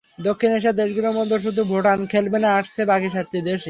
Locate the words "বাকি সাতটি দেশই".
2.85-3.59